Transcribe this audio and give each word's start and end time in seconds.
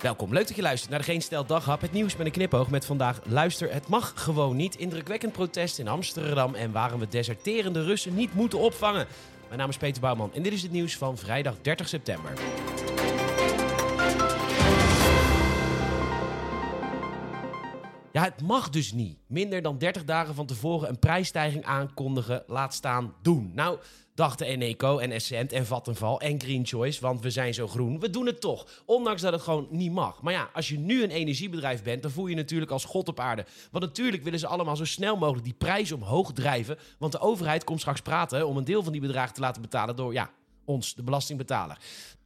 Welkom, 0.00 0.32
leuk 0.32 0.46
dat 0.46 0.56
je 0.56 0.62
luistert 0.62 0.90
naar 0.90 0.98
de 0.98 1.04
Geen 1.04 1.22
Stel 1.22 1.46
Daghap. 1.46 1.80
Het 1.80 1.92
nieuws 1.92 2.16
met 2.16 2.26
een 2.26 2.32
knipoog 2.32 2.70
met 2.70 2.84
vandaag 2.84 3.20
Luister, 3.24 3.72
het 3.72 3.88
mag 3.88 4.12
gewoon 4.16 4.56
niet. 4.56 4.76
Indrukwekkend 4.76 5.32
protest 5.32 5.78
in 5.78 5.88
Amsterdam 5.88 6.54
en 6.54 6.72
waarom 6.72 7.00
we 7.00 7.08
deserterende 7.08 7.84
Russen 7.84 8.14
niet 8.14 8.34
moeten 8.34 8.58
opvangen. 8.58 9.06
Mijn 9.46 9.60
naam 9.60 9.68
is 9.68 9.76
Peter 9.76 10.00
Bouwman 10.00 10.34
en 10.34 10.42
dit 10.42 10.52
is 10.52 10.62
het 10.62 10.72
nieuws 10.72 10.96
van 10.96 11.18
vrijdag 11.18 11.54
30 11.62 11.88
september. 11.88 12.32
Ja, 18.12 18.22
het 18.22 18.42
mag 18.42 18.70
dus 18.70 18.92
niet. 18.92 19.18
Minder 19.26 19.62
dan 19.62 19.78
30 19.78 20.04
dagen 20.04 20.34
van 20.34 20.46
tevoren 20.46 20.88
een 20.88 20.98
prijsstijging 20.98 21.64
aankondigen, 21.64 22.42
laat 22.46 22.74
staan 22.74 23.14
doen. 23.22 23.52
Nou, 23.54 23.78
dachten 24.14 24.46
Eneco 24.46 24.98
en 24.98 25.10
Essent 25.10 25.52
en 25.52 25.66
Vattenval 25.66 26.20
en 26.20 26.40
Green 26.40 26.66
Choice, 26.66 27.00
want 27.00 27.20
we 27.20 27.30
zijn 27.30 27.54
zo 27.54 27.68
groen. 27.68 28.00
We 28.00 28.10
doen 28.10 28.26
het 28.26 28.40
toch, 28.40 28.66
ondanks 28.86 29.22
dat 29.22 29.32
het 29.32 29.42
gewoon 29.42 29.66
niet 29.70 29.92
mag. 29.92 30.22
Maar 30.22 30.32
ja, 30.32 30.50
als 30.52 30.68
je 30.68 30.78
nu 30.78 31.02
een 31.02 31.10
energiebedrijf 31.10 31.82
bent, 31.82 32.02
dan 32.02 32.10
voel 32.10 32.24
je 32.24 32.30
je 32.30 32.36
natuurlijk 32.36 32.70
als 32.70 32.84
god 32.84 33.08
op 33.08 33.20
aarde. 33.20 33.44
Want 33.70 33.84
natuurlijk 33.84 34.22
willen 34.22 34.38
ze 34.38 34.46
allemaal 34.46 34.76
zo 34.76 34.84
snel 34.84 35.16
mogelijk 35.16 35.44
die 35.44 35.54
prijs 35.54 35.92
omhoog 35.92 36.32
drijven, 36.32 36.78
want 36.98 37.12
de 37.12 37.20
overheid 37.20 37.64
komt 37.64 37.80
straks 37.80 38.00
praten 38.00 38.46
om 38.46 38.56
een 38.56 38.64
deel 38.64 38.82
van 38.82 38.92
die 38.92 39.00
bedragen 39.00 39.34
te 39.34 39.40
laten 39.40 39.62
betalen 39.62 39.96
door, 39.96 40.12
ja, 40.12 40.30
ons, 40.64 40.94
de 40.94 41.02
belastingbetaler. 41.02 41.78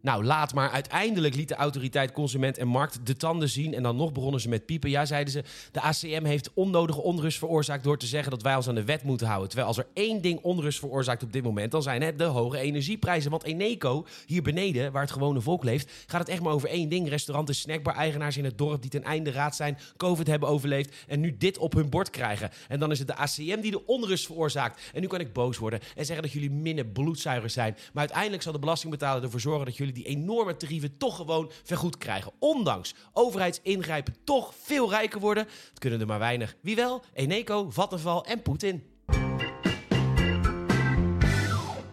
Nou, 0.00 0.24
laat 0.24 0.54
maar. 0.54 0.70
Uiteindelijk 0.70 1.34
liet 1.34 1.48
de 1.48 1.54
autoriteit 1.54 2.12
Consument 2.12 2.58
en 2.58 2.68
Markt 2.68 3.06
de 3.06 3.16
tanden 3.16 3.48
zien. 3.48 3.74
En 3.74 3.82
dan 3.82 3.96
nog 3.96 4.12
begonnen 4.12 4.40
ze 4.40 4.48
met 4.48 4.66
piepen. 4.66 4.90
Ja, 4.90 5.04
zeiden 5.04 5.32
ze, 5.32 5.44
de 5.72 5.80
ACM 5.80 6.24
heeft 6.24 6.50
onnodige 6.54 7.02
onrust 7.02 7.38
veroorzaakt... 7.38 7.84
door 7.84 7.98
te 7.98 8.06
zeggen 8.06 8.30
dat 8.30 8.42
wij 8.42 8.56
ons 8.56 8.68
aan 8.68 8.74
de 8.74 8.84
wet 8.84 9.02
moeten 9.02 9.26
houden. 9.26 9.48
Terwijl 9.48 9.68
als 9.68 9.78
er 9.78 9.86
één 9.94 10.20
ding 10.20 10.40
onrust 10.40 10.78
veroorzaakt 10.78 11.22
op 11.22 11.32
dit 11.32 11.42
moment... 11.42 11.70
dan 11.70 11.82
zijn 11.82 12.02
het 12.02 12.18
de 12.18 12.24
hoge 12.24 12.58
energieprijzen. 12.58 13.30
Want 13.30 13.42
Eneco, 13.42 14.06
hier 14.26 14.42
beneden, 14.42 14.92
waar 14.92 15.02
het 15.02 15.10
gewone 15.10 15.40
volk 15.40 15.64
leeft... 15.64 15.92
gaat 16.06 16.20
het 16.20 16.28
echt 16.28 16.42
maar 16.42 16.52
over 16.52 16.68
één 16.68 16.88
ding. 16.88 17.08
Restauranten, 17.08 17.54
snackbar-eigenaars 17.54 18.36
in 18.36 18.44
het 18.44 18.58
dorp 18.58 18.80
die 18.80 18.90
ten 18.90 19.02
einde 19.02 19.30
raad 19.30 19.56
zijn... 19.56 19.78
COVID 19.96 20.26
hebben 20.26 20.48
overleefd 20.48 20.94
en 21.06 21.20
nu 21.20 21.36
dit 21.38 21.58
op 21.58 21.72
hun 21.72 21.90
bord 21.90 22.10
krijgen. 22.10 22.50
En 22.68 22.78
dan 22.78 22.90
is 22.90 22.98
het 22.98 23.08
de 23.08 23.16
ACM 23.16 23.60
die 23.60 23.70
de 23.70 23.86
onrust 23.86 24.26
veroorzaakt. 24.26 24.82
En 24.92 25.00
nu 25.00 25.06
kan 25.06 25.20
ik 25.20 25.32
boos 25.32 25.58
worden 25.58 25.80
en 25.96 26.04
zeggen 26.04 26.24
dat 26.24 26.32
jullie 26.32 26.50
minder 26.50 26.86
bloedzuigers 26.86 27.52
zijn. 27.52 27.76
Maar 27.92 28.02
uiteindelijk 28.02 28.42
zal 28.42 28.52
de 28.52 28.58
belastingbetaler 28.58 29.22
ervoor 29.22 29.40
zorgen... 29.40 29.64
dat 29.64 29.76
jullie 29.76 29.87
die 29.94 30.04
enorme 30.04 30.56
tarieven 30.56 30.96
toch 30.96 31.16
gewoon 31.16 31.50
vergoed 31.62 31.98
krijgen. 31.98 32.32
Ondanks 32.38 32.94
overheidsingrijpen 33.12 34.16
toch 34.24 34.54
veel 34.62 34.90
rijker 34.90 35.20
worden. 35.20 35.46
Het 35.68 35.78
kunnen 35.78 36.00
er 36.00 36.06
maar 36.06 36.18
weinig. 36.18 36.56
Wie 36.60 36.76
wel? 36.76 37.02
Eneco, 37.12 37.70
Vattenval 37.70 38.24
en 38.24 38.42
Poetin. 38.42 38.97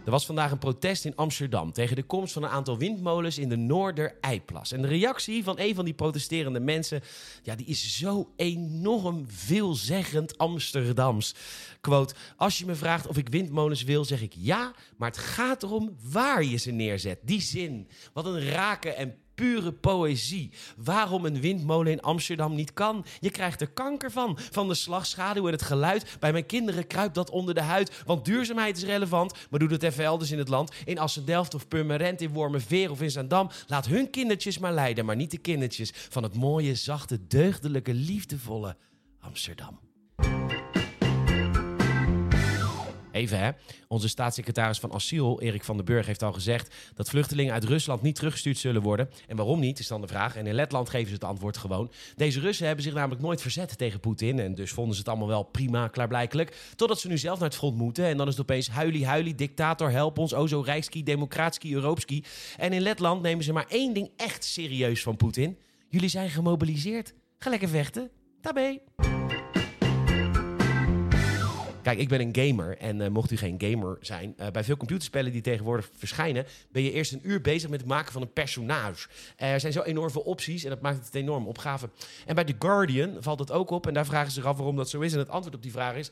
Er 0.05 0.11
was 0.11 0.25
vandaag 0.25 0.51
een 0.51 0.57
protest 0.57 1.05
in 1.05 1.15
Amsterdam 1.15 1.71
tegen 1.71 1.95
de 1.95 2.03
komst 2.03 2.33
van 2.33 2.43
een 2.43 2.49
aantal 2.49 2.77
windmolens 2.77 3.37
in 3.37 3.49
de 3.49 3.55
Noordereiplas. 3.55 4.71
En 4.71 4.81
de 4.81 4.87
reactie 4.87 5.43
van 5.43 5.59
een 5.59 5.75
van 5.75 5.85
die 5.85 5.93
protesterende 5.93 6.59
mensen, 6.59 7.01
ja, 7.43 7.55
die 7.55 7.65
is 7.65 7.97
zo 7.97 8.33
enorm 8.35 9.25
veelzeggend 9.27 10.37
Amsterdams. 10.37 11.35
Quote, 11.81 12.13
als 12.35 12.57
je 12.57 12.65
me 12.65 12.75
vraagt 12.75 13.07
of 13.07 13.17
ik 13.17 13.29
windmolens 13.29 13.83
wil, 13.83 14.05
zeg 14.05 14.21
ik 14.21 14.33
ja, 14.37 14.73
maar 14.97 15.09
het 15.09 15.19
gaat 15.19 15.63
erom 15.63 15.95
waar 16.11 16.43
je 16.43 16.57
ze 16.57 16.71
neerzet. 16.71 17.19
Die 17.21 17.41
zin, 17.41 17.87
wat 18.13 18.25
een 18.25 18.49
rake 18.49 18.89
en 18.89 19.15
pure 19.35 19.71
poëzie. 19.71 20.51
Waarom 20.77 21.25
een 21.25 21.41
windmolen 21.41 21.91
in 21.91 22.01
Amsterdam 22.01 22.55
niet 22.55 22.73
kan. 22.73 23.05
Je 23.19 23.29
krijgt 23.29 23.61
er 23.61 23.67
kanker 23.67 24.11
van. 24.11 24.37
Van 24.51 24.67
de 24.67 24.73
slagschaduw 24.73 25.45
en 25.45 25.51
het 25.51 25.61
geluid. 25.61 26.17
Bij 26.19 26.31
mijn 26.31 26.45
kinderen 26.45 26.87
kruipt 26.87 27.15
dat 27.15 27.29
onder 27.29 27.53
de 27.53 27.61
huid. 27.61 28.01
Want 28.05 28.25
duurzaamheid 28.25 28.77
is 28.77 28.83
relevant. 28.83 29.33
Maar 29.49 29.59
doe 29.59 29.69
het 29.69 29.83
even 29.83 30.03
elders 30.03 30.31
in 30.31 30.37
het 30.37 30.49
land. 30.49 30.71
In 30.85 30.99
Assendelft 30.99 31.53
of 31.53 31.67
Purmerend, 31.67 32.21
in 32.21 32.33
Wormerveer 32.33 32.91
of 32.91 33.01
in 33.01 33.11
Zaandam. 33.11 33.49
Laat 33.67 33.85
hun 33.85 34.09
kindertjes 34.09 34.57
maar 34.57 34.73
leiden. 34.73 35.05
Maar 35.05 35.15
niet 35.15 35.31
de 35.31 35.37
kindertjes 35.37 35.91
van 35.93 36.23
het 36.23 36.35
mooie, 36.35 36.75
zachte, 36.75 37.27
deugdelijke, 37.27 37.93
liefdevolle 37.93 38.77
Amsterdam. 39.19 39.79
Even 43.15 43.39
hè. 43.39 43.51
Onze 43.87 44.07
staatssecretaris 44.07 44.79
van 44.79 44.93
Asiel, 44.93 45.41
Erik 45.41 45.63
van 45.63 45.75
den 45.75 45.85
Burg, 45.85 46.05
heeft 46.05 46.23
al 46.23 46.33
gezegd 46.33 46.75
dat 46.93 47.09
vluchtelingen 47.09 47.53
uit 47.53 47.63
Rusland 47.63 48.01
niet 48.01 48.15
teruggestuurd 48.15 48.57
zullen 48.57 48.81
worden. 48.81 49.09
En 49.27 49.35
waarom 49.35 49.59
niet, 49.59 49.79
is 49.79 49.87
dan 49.87 50.01
de 50.01 50.07
vraag. 50.07 50.35
En 50.35 50.47
in 50.47 50.53
Letland 50.53 50.89
geven 50.89 51.07
ze 51.07 51.13
het 51.13 51.23
antwoord 51.23 51.57
gewoon. 51.57 51.91
Deze 52.15 52.39
Russen 52.39 52.65
hebben 52.65 52.83
zich 52.83 52.93
namelijk 52.93 53.21
nooit 53.21 53.41
verzet 53.41 53.77
tegen 53.77 53.99
Poetin. 53.99 54.39
En 54.39 54.55
dus 54.55 54.71
vonden 54.71 54.93
ze 54.93 54.99
het 54.99 55.09
allemaal 55.09 55.27
wel 55.27 55.43
prima, 55.43 55.87
klaarblijkelijk. 55.87 56.57
Totdat 56.75 56.99
ze 56.99 57.07
nu 57.07 57.17
zelf 57.17 57.39
naar 57.39 57.47
het 57.47 57.57
front 57.57 57.77
moeten. 57.77 58.05
En 58.05 58.17
dan 58.17 58.27
is 58.27 58.33
het 58.33 58.41
opeens 58.41 58.69
huilie, 58.69 59.05
huilie, 59.05 59.35
dictator, 59.35 59.91
help 59.91 60.17
ons, 60.17 60.33
ozo, 60.33 60.61
rijkski, 60.61 61.03
democraatski, 61.03 61.73
euroopski. 61.73 62.23
En 62.57 62.73
in 62.73 62.81
Letland 62.81 63.21
nemen 63.21 63.43
ze 63.43 63.53
maar 63.53 63.67
één 63.67 63.93
ding 63.93 64.09
echt 64.15 64.43
serieus 64.43 65.03
van 65.03 65.17
Poetin. 65.17 65.57
Jullie 65.89 66.09
zijn 66.09 66.29
gemobiliseerd. 66.29 67.13
Ga 67.37 67.49
lekker 67.49 67.69
vechten. 67.69 68.09
Tabé. 68.41 68.79
Kijk, 71.85 71.99
ik 71.99 72.09
ben 72.09 72.21
een 72.21 72.35
gamer 72.35 72.77
en 72.77 72.99
uh, 72.99 73.07
mocht 73.07 73.31
u 73.31 73.37
geen 73.37 73.55
gamer 73.57 73.97
zijn, 74.01 74.35
uh, 74.39 74.47
bij 74.47 74.63
veel 74.63 74.77
computerspellen 74.77 75.31
die 75.31 75.41
tegenwoordig 75.41 75.89
verschijnen, 75.93 76.45
ben 76.71 76.83
je 76.83 76.91
eerst 76.91 77.13
een 77.13 77.19
uur 77.23 77.41
bezig 77.41 77.69
met 77.69 77.79
het 77.79 77.89
maken 77.89 78.11
van 78.11 78.21
een 78.21 78.33
personage. 78.33 79.07
er 79.37 79.59
zijn 79.59 79.73
zo 79.73 79.81
enorm 79.81 80.11
veel 80.11 80.21
opties 80.21 80.63
en 80.63 80.69
dat 80.69 80.81
maakt 80.81 81.05
het 81.05 81.15
een 81.15 81.21
enorme 81.21 81.47
opgave. 81.47 81.89
En 82.25 82.35
bij 82.35 82.43
The 82.43 82.55
Guardian 82.59 83.17
valt 83.19 83.39
het 83.39 83.51
ook 83.51 83.69
op 83.69 83.87
en 83.87 83.93
daar 83.93 84.05
vragen 84.05 84.27
ze 84.27 84.33
zich 84.33 84.45
af 84.45 84.57
waarom 84.57 84.75
dat 84.75 84.89
zo 84.89 84.99
is. 84.99 85.13
En 85.13 85.19
het 85.19 85.29
antwoord 85.29 85.55
op 85.55 85.61
die 85.61 85.71
vraag 85.71 85.95
is, 85.95 86.11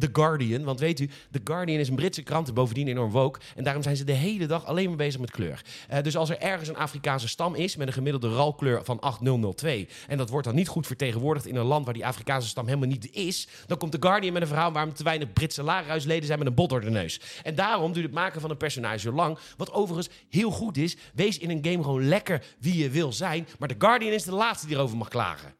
The 0.00 0.08
Guardian. 0.12 0.64
Want 0.64 0.80
weet 0.80 1.00
u, 1.00 1.10
The 1.30 1.40
Guardian 1.44 1.78
is 1.78 1.88
een 1.88 1.94
Britse 1.94 2.22
krant 2.22 2.48
en 2.48 2.54
bovendien 2.54 2.88
enorm 2.88 3.10
woke. 3.10 3.40
En 3.56 3.64
daarom 3.64 3.82
zijn 3.82 3.96
ze 3.96 4.04
de 4.04 4.12
hele 4.12 4.46
dag 4.46 4.66
alleen 4.66 4.88
maar 4.88 4.96
bezig 4.96 5.20
met 5.20 5.30
kleur. 5.30 5.62
Uh, 5.90 6.02
dus 6.02 6.16
als 6.16 6.30
er 6.30 6.38
ergens 6.38 6.68
een 6.68 6.76
Afrikaanse 6.76 7.28
stam 7.28 7.54
is 7.54 7.76
met 7.76 7.86
een 7.86 7.92
gemiddelde 7.92 8.34
ralkleur 8.34 8.84
van 8.84 9.00
8002... 9.00 9.88
en 10.08 10.18
dat 10.18 10.30
wordt 10.30 10.46
dan 10.46 10.54
niet 10.54 10.68
goed 10.68 10.86
vertegenwoordigd 10.86 11.46
in 11.46 11.56
een 11.56 11.64
land 11.64 11.84
waar 11.84 11.94
die 11.94 12.06
Afrikaanse 12.06 12.48
stam 12.48 12.66
helemaal 12.66 12.88
niet 12.88 13.12
is... 13.12 13.48
dan 13.66 13.78
komt 13.78 13.92
The 13.92 13.98
Guardian 14.00 14.32
met 14.32 14.42
een 14.42 14.48
verhaal 14.48 14.72
waarom 14.72 14.94
te 14.94 15.04
weinig 15.04 15.32
Britse 15.32 15.62
lagerhuisleden 15.62 16.26
zijn 16.26 16.38
met 16.38 16.48
een 16.48 16.54
bot 16.54 16.68
door 16.68 16.80
de 16.80 16.90
neus. 16.90 17.20
En 17.42 17.54
daarom 17.54 17.92
duurt 17.92 18.06
het 18.06 18.14
maken 18.14 18.40
van 18.40 18.50
een 18.50 18.56
personage 18.56 18.98
zo 18.98 19.12
lang. 19.12 19.38
Wat 19.56 19.72
overigens 19.72 20.08
heel 20.28 20.50
goed 20.50 20.76
is. 20.76 20.96
Wees 21.14 21.38
in 21.38 21.50
een 21.50 21.64
game 21.64 21.82
gewoon 21.82 22.08
lekker 22.08 22.44
wie 22.58 22.76
je 22.76 22.90
wil 22.90 23.12
zijn. 23.12 23.48
Maar 23.58 23.68
The 23.68 23.74
Guardian 23.78 24.12
is 24.12 24.24
de 24.24 24.34
laatste 24.34 24.66
die 24.66 24.76
erover 24.76 24.96
mag 24.96 25.08
klagen. 25.08 25.59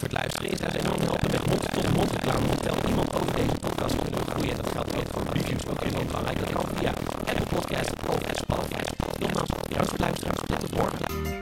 Bedankt 0.00 0.14
voor 0.14 0.32
het 0.32 0.40
luisteren. 0.40 0.66
Het 0.66 0.74
is 0.74 0.80
enorm 0.80 1.00
helpen 1.00 1.30
met 1.30 1.46
mond 1.46 1.62
tot 1.72 1.94
mond 1.94 2.10
reclame. 2.10 2.46
Vertel 2.46 2.76
iemand 2.88 3.14
over 3.14 3.32
deze 3.34 3.58
podcast 3.60 3.94
we 3.94 4.30
groeien. 4.30 4.50
En 4.50 4.56
dat 4.56 4.72
geldt 4.72 4.94
weer 4.94 5.06
voor 5.10 5.22
reviews 5.32 5.66
ook 5.66 5.84
enorm 5.84 6.06
belangrijk. 6.06 6.38
Dat 6.38 6.52
kan 6.52 6.64
via 6.74 6.92
Apple 7.26 7.46
Podcast 7.48 7.90
of 8.08 8.18
Spotify. 8.32 8.82
Nogmaals, 9.18 9.50
bedankt 9.68 9.88
voor 9.88 9.98
het 9.98 10.00
luisteren. 10.00 10.34
Tot 10.34 10.60
de 10.60 10.76
morgen. 10.76 11.35